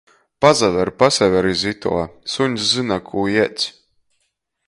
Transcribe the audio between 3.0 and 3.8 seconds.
kū ieds!